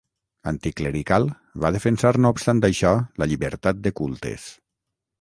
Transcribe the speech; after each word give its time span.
Anticlerical, 0.51 1.27
va 1.65 1.71
defensar 1.77 2.15
no 2.23 2.33
obstant 2.39 2.65
això 2.73 2.97
la 3.23 3.31
llibertat 3.33 3.85
de 3.89 3.97
cultes. 4.03 4.53